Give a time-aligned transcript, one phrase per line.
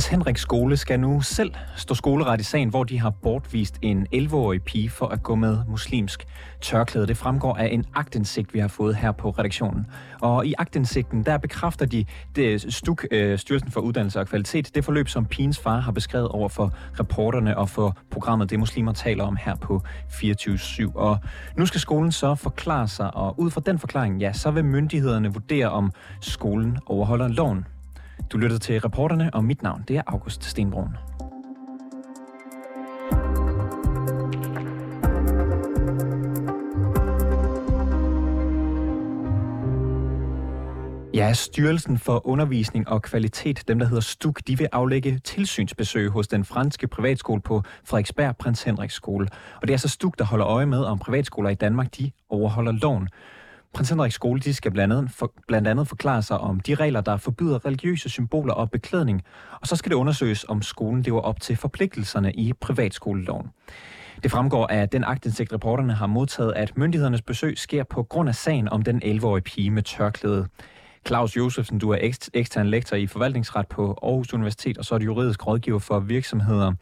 [0.00, 4.06] Hans Henrik skole skal nu selv stå skoleret i sagen, hvor de har bortvist en
[4.14, 6.26] 11-årig pige for at gå med muslimsk
[6.60, 7.06] tørklæde.
[7.06, 9.86] Det fremgår af en agtindsigt, vi har fået her på redaktionen.
[10.20, 12.04] Og i agtindsigten, der bekræfter de
[12.36, 16.28] det STUK, øh, Styrelsen for Uddannelse og Kvalitet, det forløb, som pigens far har beskrevet
[16.28, 20.92] over for reporterne og for programmet Det Muslimer taler om her på 24-7.
[20.94, 21.18] Og
[21.56, 25.32] nu skal skolen så forklare sig, og ud fra den forklaring, ja, så vil myndighederne
[25.32, 27.64] vurdere, om skolen overholder loven.
[28.32, 30.96] Du lytter til reporterne, og mit navn det er August Stenbrun.
[41.14, 46.28] Ja, Styrelsen for Undervisning og Kvalitet, dem der hedder STUK, de vil aflægge tilsynsbesøg hos
[46.28, 49.28] den franske privatskole på Frederiksberg Prins Henriks skole.
[49.56, 52.72] Og det er altså STUK, der holder øje med, om privatskoler i Danmark de overholder
[52.72, 53.08] loven.
[53.74, 57.00] Prins Henriks skole de skal blandt andet, for, blandt andet forklare sig om de regler,
[57.00, 59.22] der forbyder religiøse symboler og beklædning,
[59.60, 63.50] og så skal det undersøges, om skolen lever op til forpligtelserne i privatskoleloven.
[64.22, 68.34] Det fremgår af den agtindsigt, reporterne har modtaget, at myndighedernes besøg sker på grund af
[68.34, 70.46] sagen om den 11-årige pige med tørklæde.
[71.06, 75.04] Claus Josefsen, du er ekstern lektor i forvaltningsret på Aarhus Universitet, og så er du
[75.04, 76.72] juridisk rådgiver for virksomheder.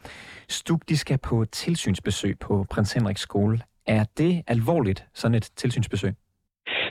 [0.49, 3.61] Stuk, de skal på tilsynsbesøg på Prins Henriks skole.
[3.85, 6.15] Er det alvorligt, sådan et tilsynsbesøg?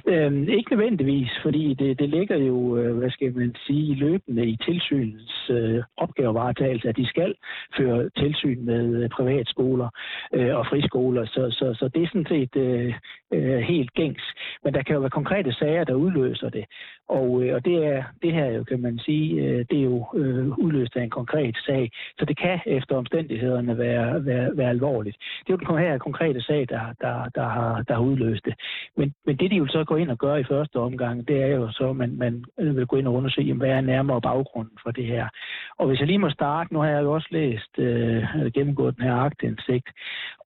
[0.09, 4.57] Øhm, ikke nødvendigvis, fordi det, det ligger jo, øh, hvad skal man sige, løbende i
[4.57, 5.83] tilsynets øh,
[6.29, 7.35] opgavevaretagelse, at de skal
[7.77, 9.89] føre tilsyn med øh, privatskoler
[10.33, 12.95] øh, og friskoler, så, så, så det er sådan set øh,
[13.33, 14.23] øh, helt gængs.
[14.65, 16.65] Men der kan jo være konkrete sager, der udløser det,
[17.09, 20.07] og, øh, og det, er, det her jo, kan man sige, øh, det er jo
[20.15, 25.17] øh, udløst af en konkret sag, så det kan efter omstændighederne være, være, være alvorligt.
[25.47, 28.55] Det er jo den her konkrete sag, der, der, der, har, der har udløst det.
[28.97, 31.47] Men, men det de jo så går ind og gør i første omgang, det er
[31.47, 34.79] jo så, at man, man øh, vil gå ind og undersøge, hvad er nærmere baggrunden
[34.83, 35.29] for det her.
[35.79, 39.05] Og hvis jeg lige må starte, nu har jeg jo også læst, øh, gennemgået den
[39.05, 39.89] her agtindsigt,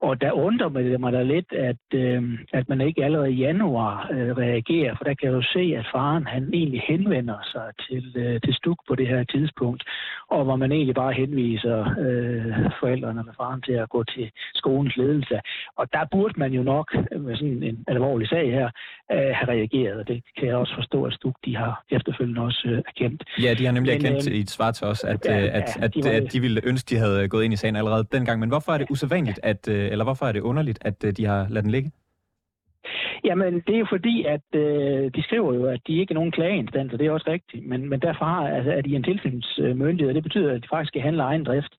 [0.06, 2.22] og der undrer mig, mig da lidt, at, øh,
[2.52, 5.86] at man ikke allerede i januar øh, reagerer, for der kan jeg jo se, at
[5.94, 9.82] faren han egentlig henvender sig til, øh, til Stuk på det her tidspunkt,
[10.30, 14.96] og hvor man egentlig bare henviser øh, forældrene eller faren til at gå til skolens
[14.96, 15.40] ledelse.
[15.76, 16.94] Og der burde man jo nok,
[17.26, 18.68] med sådan en alvorlig sag her,
[19.12, 22.62] øh, have reageret, og det kan jeg også forstå, at Stuk de har efterfølgende også
[22.66, 23.24] øh, erkendt.
[23.42, 25.54] Ja, de har nemlig Men, erkendt øh, i et svar til os, at, ja, øh,
[25.62, 28.04] at, ja, at, de, at de ville ønske, de havde gået ind i sagen allerede
[28.12, 28.40] dengang.
[28.40, 31.24] Men hvorfor er det usædvanligt, at, øh, eller hvorfor er det underligt, at øh, de
[31.26, 31.92] har ladet den ligge?
[33.24, 36.32] Jamen, det er jo fordi, at øh, de skriver jo, at de ikke er nogen
[36.32, 37.66] klageinstans, og det er også rigtigt.
[37.66, 40.88] Men, men derfor har, altså, er de en tilsynsmyndighed, og det betyder, at de faktisk
[40.88, 41.72] skal handle egen drift,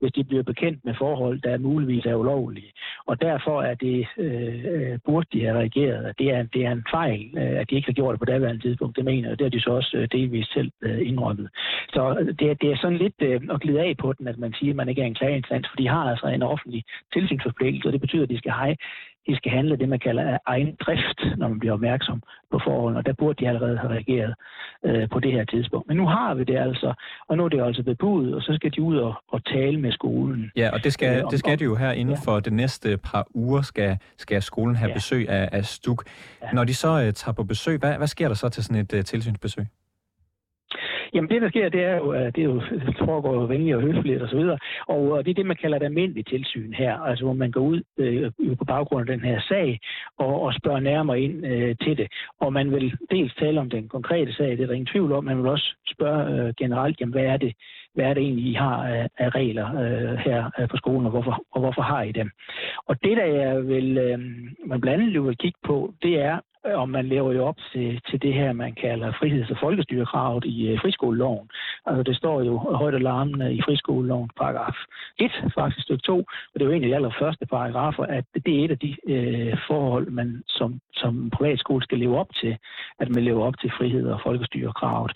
[0.00, 2.72] hvis de bliver bekendt med forhold, der muligvis er ulovlige.
[3.06, 6.18] Og derfor er det, øh, øh burde de have reageret.
[6.18, 8.62] Det er, det er en fejl, øh, at de ikke har gjort det på daværende
[8.62, 9.38] tidspunkt, det mener jeg.
[9.38, 11.48] Det har de så også øh, delvis selv øh, indrømmet.
[11.94, 14.52] Så øh, det, det er sådan lidt øh, at glide af på den, at man
[14.52, 17.92] siger, at man ikke er en klageinstans, for de har altså en offentlig tilsynsforpligtelse, og
[17.92, 18.76] det betyder, at de skal have
[19.26, 22.98] de skal handle det, man kalder af egen drift, når man bliver opmærksom på forholdene,
[22.98, 24.34] og der burde de allerede have reageret
[24.86, 25.88] øh, på det her tidspunkt.
[25.88, 26.94] Men nu har vi det altså,
[27.28, 29.92] og nu er det altså bebudet, og så skal de ud og, og tale med
[29.92, 30.50] skolen.
[30.56, 32.32] Ja, og det skal, øh, om, det skal de jo her inden ja.
[32.32, 34.94] for det næste par uger, skal, skal skolen have ja.
[34.94, 36.04] besøg af, af Stuk.
[36.42, 36.52] Ja.
[36.52, 38.92] Når de så uh, tager på besøg, hvad, hvad sker der så til sådan et
[38.92, 39.66] uh, tilsynsbesøg?
[41.14, 43.82] Jamen det, der sker, det er jo, det, er jo, det foregår jo venligt og
[43.82, 44.38] høfligt osv.,
[44.86, 47.60] og, og det er det, man kalder et almindeligt tilsyn her, altså hvor man går
[47.60, 49.80] ud øh, på baggrund af den her sag
[50.18, 52.08] og, og spørger nærmere ind øh, til det.
[52.40, 55.24] Og man vil dels tale om den konkrete sag, det er der ingen tvivl om,
[55.24, 57.52] man vil også spørge øh, generelt, jamen hvad er det,
[57.94, 61.10] hvad er det egentlig, I har af, af regler øh, her øh, på skolen, og
[61.10, 62.30] hvorfor, og hvorfor har I dem?
[62.86, 64.18] Og det, der jeg vil, øh,
[64.66, 68.00] man blandt andet vil kigge på, det er, Øh, og man lever jo op til,
[68.10, 71.48] til det her, man kalder friheds- og folkestyrekravet i øh, friskoleloven.
[71.86, 74.76] Altså det står jo højt og larmende i friskoleloven, paragraf
[75.18, 78.64] 1, faktisk stykke 2, og det er jo egentlig de allerførste paragrafer, at det er
[78.64, 82.56] et af de øh, forhold, man som, som privatskole skal leve op til,
[82.98, 85.12] at man lever op til frihed og folkestyrekravet.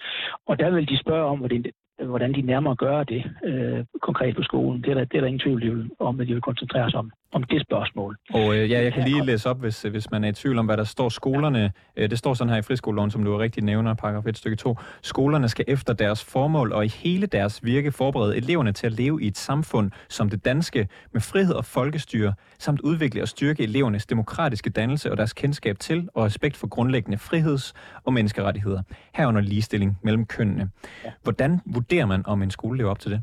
[0.46, 1.64] Og der vil de spørge om, hvordan
[2.02, 4.82] hvordan de nærmere gør det øh, konkret på skolen.
[4.82, 7.12] Det er, der, det er der ingen tvivl om, at de vil koncentrere sig om
[7.34, 8.16] om det spørgsmål.
[8.34, 10.66] Og øh, ja, jeg kan lige læse op, hvis, hvis man er i tvivl om,
[10.66, 11.08] hvad der står.
[11.08, 14.56] Skolerne, øh, det står sådan her i friskoleloven, som du rigtig nævner, paragraf 1 stykke
[14.56, 14.76] 2.
[15.02, 19.22] Skolerne skal efter deres formål og i hele deres virke forberede eleverne til at leve
[19.22, 24.06] i et samfund som det danske, med frihed og folkestyre, samt udvikle og styrke elevernes
[24.06, 27.72] demokratiske dannelse og deres kendskab til og respekt for grundlæggende friheds-
[28.04, 28.82] og menneskerettigheder,
[29.14, 30.70] herunder ligestilling mellem kønnene.
[31.22, 33.22] Hvordan vurderer man, om en skole lever op til det?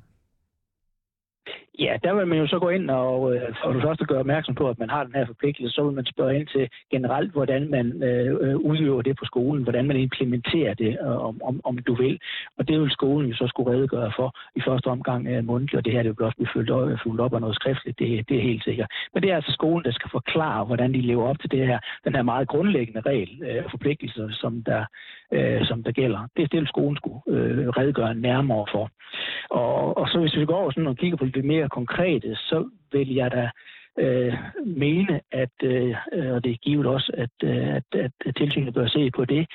[1.80, 4.56] Ja, der vil man jo så gå ind og, øh, for det første gøre opmærksom
[4.56, 7.70] på, at man har den her forpligtelse, så vil man spørge ind til generelt, hvordan
[7.70, 11.78] man øh, øh udøver det på skolen, hvordan man implementerer det, øh, om, om, om
[11.78, 12.20] du vil.
[12.58, 15.86] Og det vil skolen jo så skulle redegøre for i første omgang øh, mundtligt, og
[15.86, 18.38] det her det vil også blive fulgt op, fulgt op af noget skriftligt, det, det
[18.38, 18.92] er helt sikkert.
[19.14, 21.80] Men det er altså skolen, der skal forklare, hvordan de lever op til det her,
[22.06, 24.86] den her meget grundlæggende regel øh, forpligtelse, som der,
[25.32, 26.28] øh, som der gælder.
[26.38, 28.90] Det er det, skolen skulle øh, redegøre nærmere for.
[29.50, 32.70] Og, og så hvis vi går over sådan og kigger på det mere konkrete, så
[32.92, 33.50] vil jeg da
[34.00, 34.34] øh,
[34.66, 38.88] mene, at, øh, og det er givet også, at, øh, at, at, at tilsynet bør
[38.88, 39.48] se på det,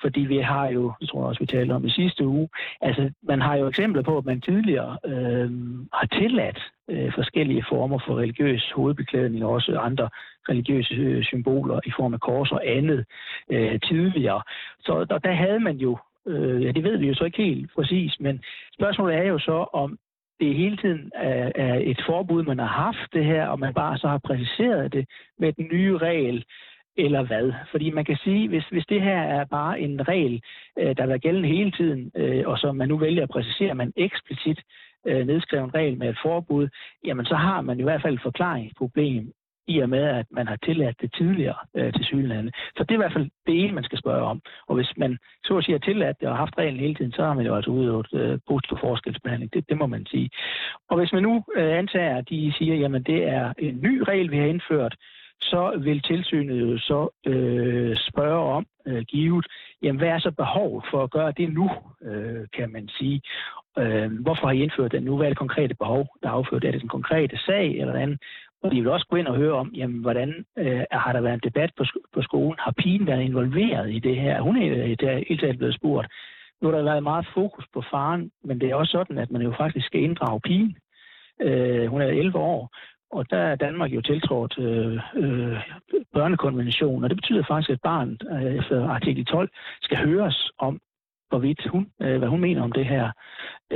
[0.00, 2.48] fordi vi har jo, det tror jeg også, vi talte om i sidste uge,
[2.80, 5.50] altså man har jo eksempler på, at man tidligere øh,
[5.92, 6.58] har tilladt
[6.90, 10.08] øh, forskellige former for religiøs hovedbeklædning og også andre
[10.48, 13.04] religiøse øh, symboler i form af kors og andet
[13.50, 14.42] øh, tidligere.
[14.80, 17.70] Så der, der havde man jo Øh, ja, det ved vi jo så ikke helt
[17.74, 18.42] præcis, men
[18.74, 19.98] spørgsmålet er jo så, om
[20.40, 23.98] det hele tiden er, er et forbud, man har haft det her, og man bare
[23.98, 25.08] så har præciseret det
[25.38, 26.44] med den nye regel,
[26.96, 27.52] eller hvad?
[27.70, 30.42] Fordi man kan sige, hvis, hvis det her er bare en regel,
[30.78, 33.92] øh, der været gældende hele tiden, øh, og som man nu vælger at præcisere, man
[33.96, 34.60] eksplicit
[35.06, 36.68] øh, nedskrevet regel med et forbud,
[37.04, 39.32] jamen så har man i hvert fald et forklaringsproblem
[39.66, 42.52] i og med, at man har tilladt det tidligere øh, til synlande.
[42.76, 44.40] Så det er i hvert fald det ene, man skal spørge om.
[44.68, 47.22] Og hvis man så at sige har tilladt det og haft reglen hele tiden, så
[47.22, 49.54] har man jo altså udøvet øh, positiv forskelsbehandling.
[49.54, 50.30] Det, det må man sige.
[50.90, 54.30] Og hvis man nu øh, antager, at de siger, jamen det er en ny regel,
[54.30, 54.94] vi har indført,
[55.40, 59.46] så vil tilsynet jo så øh, spørge om, øh, givet,
[59.82, 61.70] jamen hvad er så behovet for at gøre det nu,
[62.02, 63.20] øh, kan man sige.
[63.78, 65.16] Øh, hvorfor har I indført den nu?
[65.16, 66.64] Hvad er det konkrete behov, der er afført?
[66.64, 68.18] Er det den konkrete sag eller andet?
[68.64, 71.34] Og de vil også gå ind og høre om, jamen, hvordan øh, har der været
[71.34, 71.84] en debat på,
[72.14, 72.56] på skolen?
[72.58, 74.40] Har pigen været involveret i det her?
[74.40, 76.08] Hun er øh, i det hele taget blevet spurgt.
[76.60, 79.42] Nu har der været meget fokus på faren, men det er også sådan, at man
[79.42, 80.76] jo faktisk skal inddrage pigen.
[81.40, 82.76] Øh, hun er 11 år,
[83.10, 85.58] og der er Danmark jo tiltrådt øh, øh,
[86.12, 89.48] børnekonventionen, og det betyder faktisk, at barnet øh, efter artikel 12
[89.82, 90.80] skal høres om,
[91.34, 93.06] hvorvidt hun, øh, hvad hun mener om det her.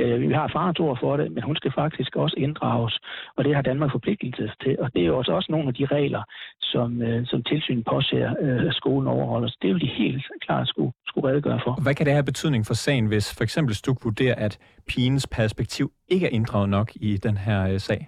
[0.01, 2.95] Øh, vi har farens ord for det, men hun skal faktisk også inddrages,
[3.37, 4.73] og det har Danmark forpligtelse til.
[4.83, 6.23] Og det er jo også, også nogle af de regler,
[6.61, 9.47] som, øh, som tilsynet påser, øh, at skolen overholder.
[9.47, 11.73] Så det vil de helt klart skulle, skulle redegøre for.
[11.85, 14.53] Hvad kan det have betydning for sagen, hvis for eksempel Stuk vurderer, at
[14.89, 18.01] pigens perspektiv ikke er inddraget nok i den her øh, sag?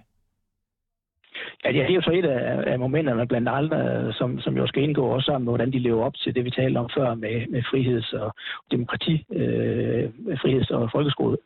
[1.64, 4.82] Ja, det er jo så et af, af momenterne blandt andre, som, som jo skal
[4.82, 7.46] indgå også sammen med, hvordan de lever op til det, vi talte om før med,
[7.48, 8.34] med friheds- og
[8.70, 10.10] demokrati, øh,
[10.42, 11.36] friheds- og folkeskole,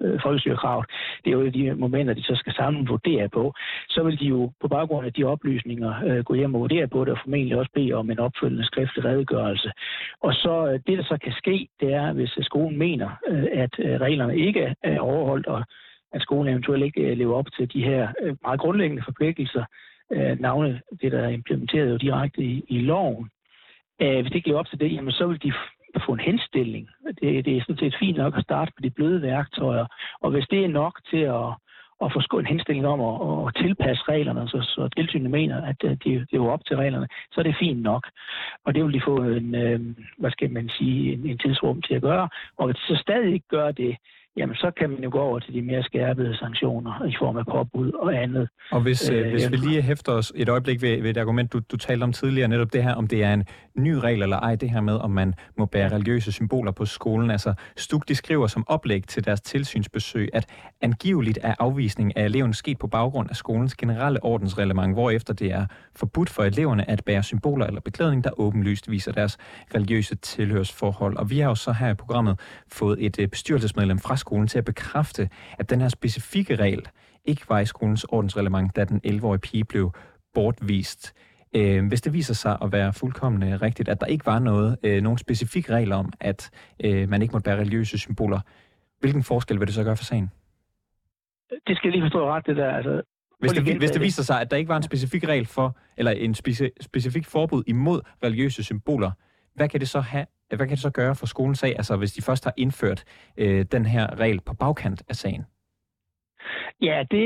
[0.00, 0.86] øh, folkestyrekravet.
[1.24, 3.54] Det er jo de momenter, de så skal sammen vurdere på.
[3.88, 7.04] Så vil de jo på baggrund af de oplysninger øh, gå hjem og vurdere på
[7.04, 9.72] det, og formentlig også bede om en opfølgende skriftlig redegørelse.
[10.20, 13.74] Og så øh, det, der så kan ske, det er, hvis skolen mener, øh, at
[13.78, 15.64] øh, reglerne ikke er overholdt, og
[16.14, 19.64] at skolen eventuelt ikke øh, lever op til de her øh, meget grundlæggende forpligtelser,
[20.12, 23.30] øh, navne det, der er implementeret jo direkte i, i loven.
[24.02, 25.52] Øh, hvis det ikke lever op til det, jamen, så vil de
[26.06, 26.88] få en henstilling.
[27.20, 29.86] Det, det er sådan set fint nok at starte med de bløde værktøjer,
[30.20, 31.48] og hvis det er nok til at,
[32.04, 36.26] at få en henstilling om at, at tilpasse reglerne, så, så tilsynet mener, at de
[36.32, 38.08] lever op til reglerne, så er det fint nok.
[38.64, 39.50] Og det vil de få en,
[40.18, 42.28] hvad skal man sige, en, en tidsrum til at gøre.
[42.56, 43.96] Og hvis de så stadig ikke gør det,
[44.36, 47.46] jamen så kan man jo gå over til de mere skærpede sanktioner i form af
[47.46, 48.48] påbud og andet.
[48.72, 51.60] Og hvis, øh, hvis vi lige hæfter os et øjeblik ved, ved et argument, du,
[51.72, 54.54] du talte om tidligere, netop det her, om det er en ny regel eller ej,
[54.54, 57.30] det her med, om man må bære religiøse symboler på skolen.
[57.30, 60.46] Altså, Stuk de skriver som oplæg til deres tilsynsbesøg, at
[60.80, 65.66] angiveligt er afvisning af eleven sket på baggrund af skolens generelle ordensreglement, hvorefter det er
[65.96, 69.38] forbudt for eleverne at bære symboler eller beklædning, der åbenlyst viser deres
[69.74, 71.16] religiøse tilhørsforhold.
[71.16, 72.40] Og vi har jo så her i programmet
[72.72, 75.28] fået et øh, bestyrelsesmedlem fra skolen til at bekræfte,
[75.58, 76.82] at den her specifikke regel
[77.24, 79.92] ikke var i skolens ordensreglement, da den 11-årige pige blev
[80.34, 81.14] bortvist.
[81.56, 85.02] Øh, hvis det viser sig at være fuldkommen rigtigt, at der ikke var noget, øh,
[85.02, 86.50] nogen specifik regel om, at
[86.84, 88.40] øh, man ikke måtte bære religiøse symboler,
[89.00, 90.30] hvilken forskel vil det så gøre for sagen?
[91.66, 92.70] Det skal jeg lige forstå ret, det der.
[92.70, 93.02] Altså,
[93.40, 96.10] hvis det, hvis det viser sig, at der ikke var en specifik regel for, eller
[96.10, 99.10] en speci- specifik forbud imod religiøse symboler,
[99.54, 101.96] hvad kan det så have Øh, hvad kan det så gøre for skolens sag, altså
[101.96, 103.04] hvis de først har indført
[103.36, 105.44] øh, den her regel på bagkant af sagen?
[106.80, 107.24] Ja, det,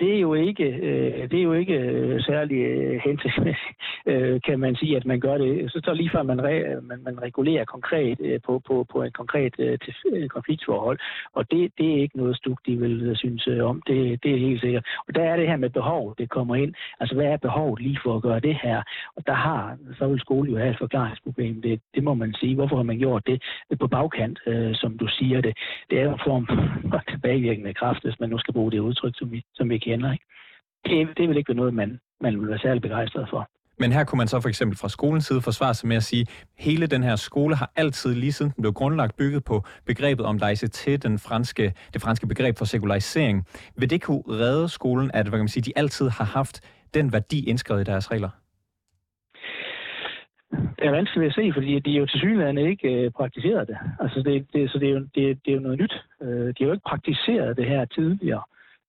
[0.00, 4.76] det er jo ikke, øh, det er jo ikke øh, øh hensigtsmæssigt øh, kan man
[4.76, 5.72] sige, at man gør det.
[5.72, 9.14] Så står lige før man, re, man, man regulerer konkret øh, på, på, på et
[9.14, 9.78] konkret øh,
[10.12, 10.98] øh, konfliktforhold,
[11.34, 13.82] og det, det er ikke noget stuk, de vil synes om.
[13.86, 14.86] Det, det er helt sikkert.
[15.08, 16.74] Og der er det her med behov, det kommer ind.
[17.00, 18.82] Altså, hvad er behovet lige for at gøre det her?
[19.16, 21.62] Og der har, så vil skolen jo have et forklaringsproblem.
[21.62, 22.54] Det, det må man sige.
[22.54, 23.42] Hvorfor har man gjort det
[23.80, 24.38] på bagkant,
[24.72, 25.58] som du siger det?
[25.90, 26.46] Det er jo en form
[26.90, 29.78] for tilbagevirkende kraft, hvis man nu skal bruge det det udtryk, som vi, som vi
[29.78, 30.12] kender.
[30.12, 30.24] Ikke?
[30.84, 33.48] Det, det vil ikke være noget, man, man vil være særlig begejstret for.
[33.80, 36.20] Men her kunne man så for eksempel fra skolens side forsvare sig med at sige,
[36.20, 40.26] at hele den her skole har altid, lige siden den blev grundlagt, bygget på begrebet
[40.26, 43.46] om laïcité, den franske, det franske begreb for sekularisering.
[43.76, 46.60] Vil det kunne redde skolen, at hvad kan man sige, de altid har haft
[46.94, 48.30] den værdi indskrevet i deres regler?
[50.50, 53.78] Det er vanskeligt at se, fordi de jo til synligheden ikke øh, praktiseret det.
[54.00, 55.94] Altså det, det, så det er, jo, det, det er jo noget nyt.
[56.22, 58.42] Øh, de har jo ikke praktiseret det her tidligere.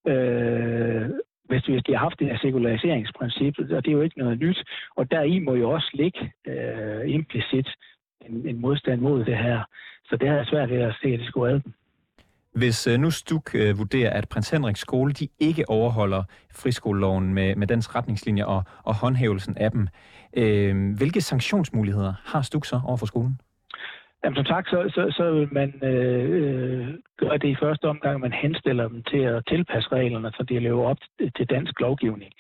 [0.07, 1.09] Øh,
[1.51, 4.59] hvis, hvis de har haft det her sekulariseringsprincip, og det er jo ikke noget nyt.
[4.97, 7.67] Og der i må jo også ligge øh, implicit
[8.25, 9.59] en, en modstand mod det her.
[10.05, 11.73] Så det er svært ved at se, at det skulle redde dem.
[12.55, 16.23] Hvis øh, nu Stuk øh, vurderer, at Prins Henriks skole de ikke overholder
[16.55, 19.87] friskoleloven med, med dens retningslinjer og, og håndhævelsen af dem,
[20.37, 23.39] øh, hvilke sanktionsmuligheder har Stuk så over for skolen?
[24.23, 26.87] Jamen, som sagt, så, så, så vil man øh,
[27.17, 30.85] gøre det i første omgang, man henstiller dem til at tilpasse reglerne, så de lever
[30.85, 30.97] op
[31.37, 32.31] til dansk lovgivning.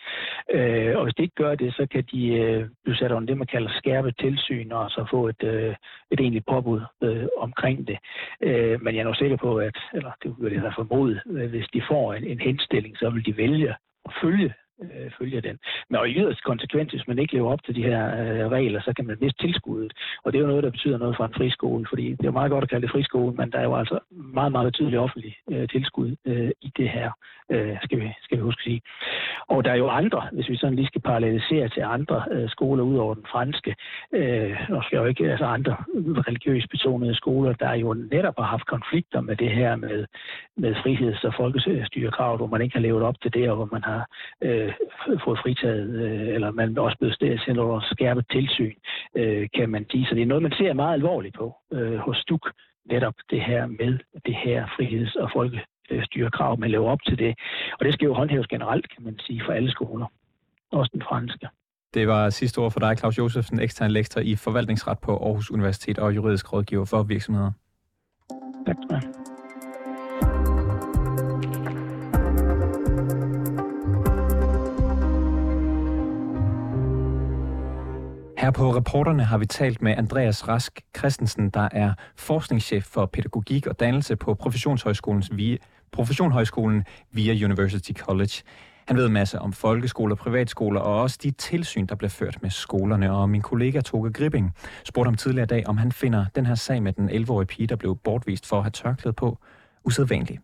[0.53, 3.37] Øh, og hvis de ikke gør det, så kan de øh, blive sat under det,
[3.37, 5.75] man kalder skærpet tilsyn, og så få et, øh,
[6.11, 7.97] et egentligt påbud øh, omkring det.
[8.41, 11.67] Øh, men jeg er nok sikker på, at, eller det vil jeg formode, øh, hvis
[11.73, 13.69] de får en, en henstilling, så vil de vælge
[14.05, 15.57] at følge øh, følger den.
[15.89, 18.81] Men og i yderst konsekvens, hvis man ikke lever op til de her øh, regler,
[18.81, 19.93] så kan man miste tilskuddet.
[20.23, 22.39] Og det er jo noget, der betyder noget for en friskole, fordi det er jo
[22.39, 25.35] meget godt at kalde det friskole, men der er jo altså meget, meget betydeligt offentligt
[25.51, 27.11] øh, tilskud øh, i det her,
[27.51, 28.81] øh, skal, vi, skal vi huske at sige.
[29.47, 32.83] Og der er jo andre, hvis vi sådan lige skal parallelisere til andre øh, skoler
[32.83, 33.75] ud over den franske,
[34.13, 35.75] øh, og skal jo ikke, altså andre
[36.27, 40.05] religiøst betonede skoler, der jo netop har haft konflikter med det her med,
[40.57, 43.83] med friheds- og folkestyrekrav, hvor man ikke har levet op til det, og hvor man
[43.83, 44.05] har
[44.41, 44.73] øh,
[45.23, 48.75] fået fritaget, øh, eller man også blevet sendt under skærpet tilsyn,
[49.15, 50.05] øh, kan man sige.
[50.05, 52.51] Så det er noget, man ser meget alvorligt på øh, hos Stuk,
[52.85, 55.29] netop det her med det her friheds- og
[55.91, 57.35] folkestyrekrav, man lever op til det.
[57.79, 60.05] Og det skal jo håndhæves generelt, kan man sige, for alle skoler.
[60.71, 61.47] Også den franske.
[61.93, 65.99] Det var sidste ord for dig, Claus Josefsen, ekstern lektor i forvaltningsret på Aarhus Universitet
[65.99, 67.51] og juridisk rådgiver for virksomheder.
[68.65, 69.13] Tak skal du have.
[78.37, 83.67] Her på reporterne har vi talt med Andreas Rask Christensen, der er forskningschef for pædagogik
[83.67, 85.31] og dannelse på Professionshøjskolens
[85.91, 88.43] Professionhøjskolen via University College.
[88.87, 92.49] Han ved en masse om folkeskoler, privatskoler og også de tilsyn, der bliver ført med
[92.49, 93.11] skolerne.
[93.11, 94.53] Og min kollega Toge Gripping
[94.85, 97.67] spurgte ham tidligere i dag, om han finder den her sag med den 11-årige pige,
[97.67, 99.37] der blev bortvist for at have tørklæde på,
[99.85, 100.39] usædvanlig.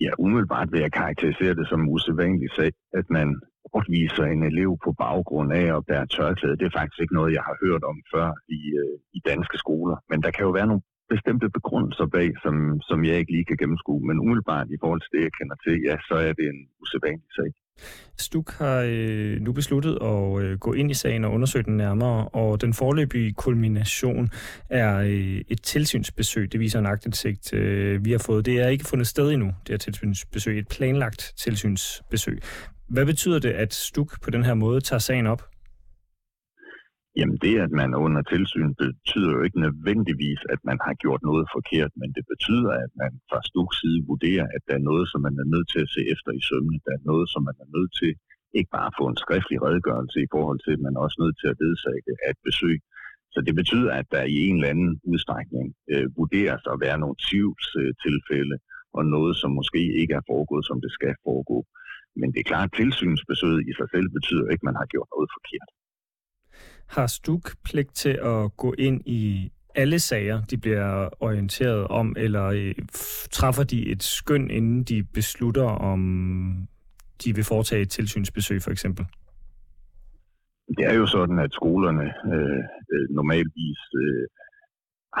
[0.00, 3.40] Ja, umiddelbart vil jeg karakterisere det som en usædvanlig sag, at man
[3.72, 6.56] bortviser en elev på baggrund af at bære tørklæde.
[6.56, 8.28] Det er faktisk ikke noget, jeg har hørt om før
[8.58, 9.96] i, øh, i danske skoler.
[10.10, 10.82] Men der kan jo være nogle
[11.14, 12.54] bestemte begrundelser bag, som,
[12.88, 14.02] som jeg ikke lige kan gennemskue.
[14.08, 17.30] Men umiddelbart i forhold til det, jeg kender til, ja, så er det en usædvanlig
[17.38, 17.50] sag.
[18.18, 22.28] Stuk har øh, nu besluttet at øh, gå ind i sagen og undersøge den nærmere,
[22.28, 24.28] og den forløbige kulmination
[24.68, 26.52] er øh, et tilsynsbesøg.
[26.52, 28.46] Det viser en agtindsigt, øh, vi har fået.
[28.46, 30.58] Det er ikke fundet sted endnu, det her tilsynsbesøg.
[30.58, 32.40] Et planlagt tilsynsbesøg.
[32.88, 35.49] Hvad betyder det, at Stuk på den her måde tager sagen op?
[37.18, 41.22] Jamen det, at man er under tilsyn, betyder jo ikke nødvendigvis, at man har gjort
[41.30, 45.06] noget forkert, men det betyder, at man fra Stuks side vurderer, at der er noget,
[45.10, 46.76] som man er nødt til at se efter i sømne.
[46.86, 48.12] Der er noget, som man er nødt til
[48.58, 51.60] ikke bare at få en skriftlig redegørelse i forhold til, men også nødt til at
[51.64, 52.78] ledsage at af et besøg.
[53.34, 57.16] Så det betyder, at der i en eller anden udstrækning øh, vurderes at være nogle
[57.26, 58.56] tvivlstilfælde,
[58.96, 61.58] og noget, som måske ikke er foregået, som det skal foregå.
[62.20, 65.10] Men det er klart, at tilsynsbesøget i sig selv betyder ikke, at man har gjort
[65.14, 65.70] noget forkert.
[66.90, 72.44] Har Stuk pligt til at gå ind i alle sager, de bliver orienteret om, eller
[72.44, 72.74] øh,
[73.30, 76.00] træffer de et skøn, inden de beslutter, om
[77.24, 79.04] de vil foretage et tilsynsbesøg for eksempel?
[80.76, 84.26] Det er jo sådan, at skolerne øh, øh normalvis øh,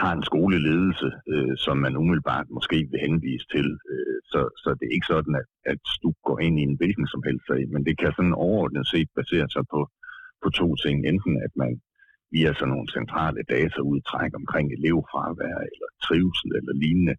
[0.00, 3.68] har en skoleledelse, øh, som man umiddelbart måske vil henvise til.
[3.92, 7.06] Øh, så, så det er ikke sådan, at, at STUK går ind i en hvilken
[7.06, 9.80] som helst sag, men det kan sådan overordnet set basere sig på,
[10.42, 10.96] på to ting.
[11.10, 11.72] Enten at man
[12.34, 17.14] via sådan nogle centrale dataudtræk omkring elevfravær eller trivsel eller lignende,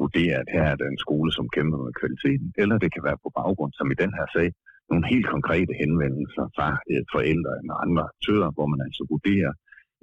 [0.00, 3.22] vurderer, at her er der en skole, som kæmper med kvaliteten, eller det kan være
[3.24, 4.48] på baggrund, som i den her sag,
[4.90, 9.52] nogle helt konkrete henvendelser fra øh, forældre eller andre aktører, hvor man altså vurderer,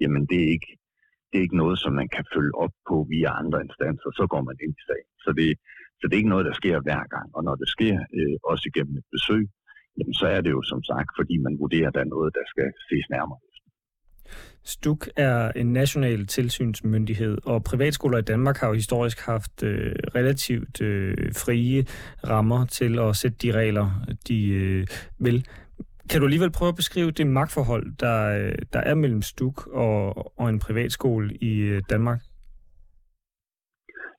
[0.02, 0.72] jamen det er ikke
[1.30, 4.42] det er ikke noget, som man kan følge op på via andre instanser, så går
[4.50, 5.10] man ind i sagen.
[5.26, 5.48] Så det,
[6.00, 7.28] så det er ikke noget, der sker hver gang.
[7.38, 9.44] Og når det sker, øh, også igennem et besøg,
[9.98, 12.46] jamen, så er det jo som sagt, fordi man vurderer, at der er noget, der
[12.54, 13.40] skal ses nærmere
[14.66, 20.82] STUK er en national tilsynsmyndighed, og privatskoler i Danmark har jo historisk haft øh, relativt
[20.82, 21.86] øh, frie
[22.28, 24.88] rammer til at sætte de regler, de øh,
[25.20, 25.48] vil.
[26.10, 30.40] Kan du alligevel prøve at beskrive det magtforhold, der, øh, der er mellem STUK og,
[30.40, 32.22] og en privatskole i øh, Danmark?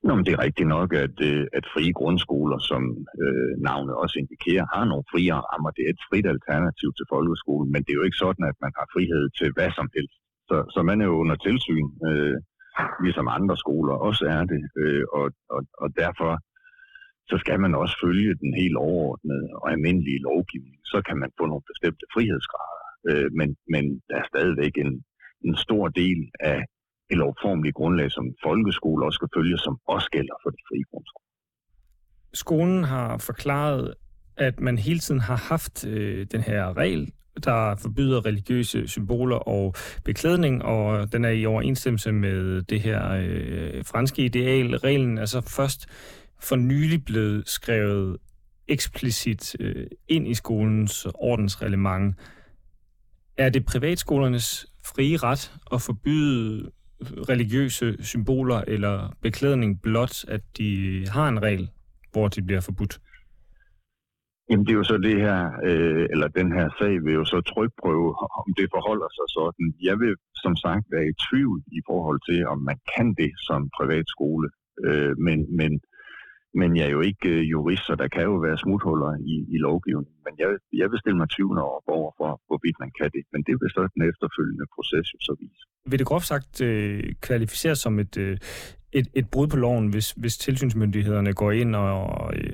[0.06, 2.82] Nå, men det er rigtigt nok, at, øh, at frie grundskoler, som
[3.24, 5.70] øh, navnet også indikerer, har nogle friere rammer.
[5.76, 8.72] Det er et frit alternativ til folkeskolen, men det er jo ikke sådan, at man
[8.78, 10.18] har frihed til hvad som helst.
[10.48, 12.36] Så, så man er jo under tilsyn, øh,
[13.04, 16.30] ligesom andre skoler også er det, øh, og, og, og derfor
[17.30, 20.80] så skal man også følge den helt overordnede og almindelige lovgivning.
[20.92, 24.92] Så kan man få nogle bestemte frihedsgrader, øh, men, men der er stadigvæk en,
[25.46, 26.58] en stor del af
[27.08, 31.24] det lovformelige grundlag, som folkeskole også skal følge, som også gælder for de frie grundskoler.
[32.34, 33.94] Skolen har forklaret,
[34.36, 37.12] at man hele tiden har haft øh, den her regel,
[37.44, 43.84] der forbyder religiøse symboler og beklædning, og den er i overensstemmelse med det her øh,
[43.84, 44.76] franske ideal.
[44.76, 45.86] Reglen er så først
[46.40, 48.16] for nylig blevet skrevet
[48.68, 52.16] eksplicit øh, ind i skolens ordensreglement.
[53.38, 56.70] Er det privatskolernes frie ret at forbyde
[57.32, 60.68] religiøse symboler eller beklædning blot, at de
[61.08, 61.70] har en regel,
[62.12, 63.00] hvor de bliver forbudt?
[64.50, 67.40] Jamen det er jo så det her, øh, eller den her sag vil jo så
[67.52, 68.08] trykprøve,
[68.40, 69.66] om det forholder sig sådan.
[69.88, 73.60] Jeg vil som sagt være i tvivl i forhold til, om man kan det som
[73.78, 74.46] privatskole.
[74.86, 75.80] Øh, men, men
[76.60, 79.56] men jeg er jo ikke øh, jurist, så der kan jo være smuthuller i, i
[79.66, 80.14] lovgivningen.
[80.26, 80.48] Men jeg,
[80.80, 83.22] jeg vil stille mig 20 år over for, hvorvidt man kan det.
[83.32, 85.62] Men det vil så den efterfølgende proces jo så vise.
[85.90, 88.36] Vil det groft sagt øh, kvalificeres som et, øh,
[88.92, 91.96] et, et brud på loven, hvis, hvis tilsynsmyndighederne går ind og,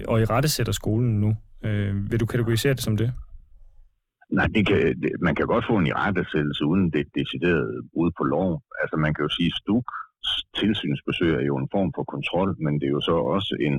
[0.09, 1.31] og i rette sætter skolen nu?
[1.65, 3.13] Øh, vil du kategorisere det som det?
[4.39, 8.25] Nej, det kan, det, man kan godt få en irettesættelse uden det deciderede brud på
[8.25, 8.61] loven.
[8.83, 9.87] Altså man kan jo sige, stuk
[10.61, 13.77] tilsynsbesøg er jo en form for kontrol, men det er jo så også en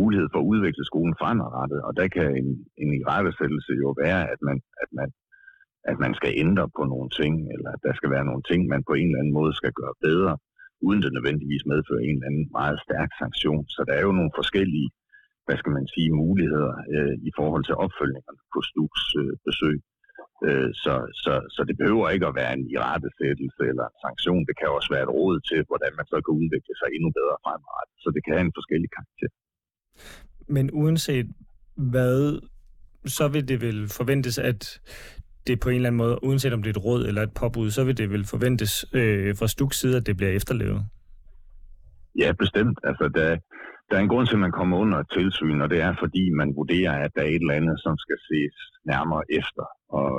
[0.00, 2.48] mulighed for at udvikle skolen fremadrettet, og der kan en,
[2.82, 5.08] en irettesættelse jo være, at man, at, man,
[5.90, 8.82] at man skal ændre på nogle ting, eller at der skal være nogle ting, man
[8.88, 10.34] på en eller anden måde skal gøre bedre,
[10.86, 13.64] uden det nødvendigvis medfører en eller anden meget stærk sanktion.
[13.74, 14.88] Så der er jo nogle forskellige,
[15.46, 19.76] hvad skal man sige, muligheder øh, i forhold til opfølgningen på STUKs øh, besøg.
[20.46, 24.46] Øh, så, så, så det behøver ikke at være en irettesættelse eller en sanktion.
[24.48, 27.36] Det kan også være et råd til, hvordan man så kan udvikle sig endnu bedre
[27.44, 27.96] fremadrettet.
[28.04, 29.30] Så det kan have en forskellig karakter.
[30.56, 31.28] Men uanset
[31.76, 32.40] hvad,
[33.06, 34.80] så vil det vel forventes, at
[35.46, 37.70] det på en eller anden måde, uanset om det er et råd eller et påbud,
[37.70, 40.86] så vil det vel forventes øh, fra Stuks side, at det bliver efterlevet?
[42.18, 42.78] Ja, bestemt.
[42.84, 43.38] Altså, der,
[43.88, 46.30] der er en grund til, at man kommer under et tilsyn, og det er, fordi
[46.30, 49.64] man vurderer, at der er et eller andet, som skal ses nærmere efter.
[49.88, 50.10] Og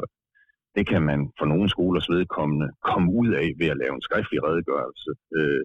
[0.76, 4.44] det kan man for nogle skolers vedkommende komme ud af ved at lave en skriftlig
[4.44, 5.12] redegørelse.
[5.38, 5.64] Øh,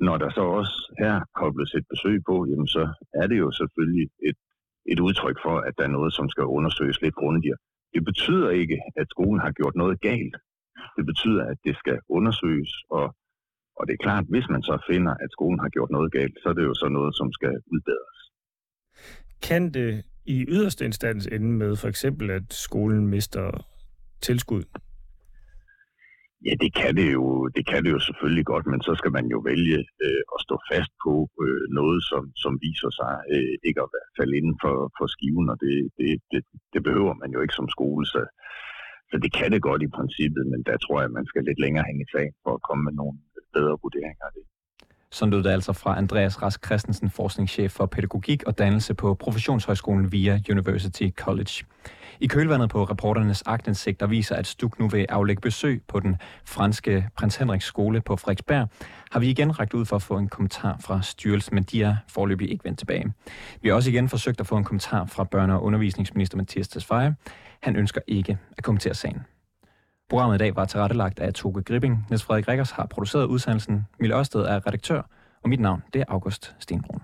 [0.00, 2.82] når der så også her kobles et besøg på, jamen så
[3.14, 4.38] er det jo selvfølgelig et,
[4.92, 7.58] et udtryk for, at der er noget, som skal undersøges lidt grundigere.
[7.94, 10.36] Det betyder ikke, at skolen har gjort noget galt.
[10.96, 13.14] Det betyder, at det skal undersøges, og,
[13.78, 16.48] og det er klart, hvis man så finder, at skolen har gjort noget galt, så
[16.48, 18.18] er det jo så noget, som skal udbedres.
[19.48, 23.46] Kan det i yderste instans ende med for eksempel, at skolen mister
[24.20, 24.64] tilskud?
[26.46, 29.26] Ja, det kan det jo, det kan det jo selvfølgelig godt, men så skal man
[29.34, 31.12] jo vælge øh, at stå fast på
[31.44, 35.56] øh, noget, som, som viser sig øh, ikke at falde inden for, for skiven, og
[35.64, 36.40] det, det, det,
[36.74, 38.22] det behøver man jo ikke som skole, så,
[39.10, 41.60] så det kan det godt i princippet, men der tror jeg, at man skal lidt
[41.64, 43.16] længere hænge i sagen for at komme med nogle
[43.52, 44.42] bedre vurderinger af det.
[45.10, 50.12] Sådan lød det altså fra Andreas Rask Christensen, forskningschef for pædagogik og dannelse på Professionshøjskolen
[50.12, 51.64] via University College.
[52.20, 56.16] I kølvandet på reporternes agtindsigt, der viser, at Stuk nu vil aflægge besøg på den
[56.44, 58.68] franske prins Henriks skole på Frederiksberg,
[59.10, 61.96] har vi igen rækket ud for at få en kommentar fra styrelsen, men de er
[62.08, 63.12] forløbig ikke vendt tilbage.
[63.62, 67.14] Vi har også igen forsøgt at få en kommentar fra børne- og undervisningsminister Mathias Tesfaye.
[67.62, 69.22] Han ønsker ikke at kommentere sagen.
[70.08, 72.06] Programmet i dag var tilrettelagt af Toge Gripping.
[72.10, 73.86] Niels Frederik Rikkers har produceret udsendelsen.
[74.00, 75.02] Mille Ørsted er redaktør,
[75.42, 77.02] og mit navn det er August Stenbrun.